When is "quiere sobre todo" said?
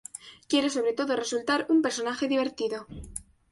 0.49-1.15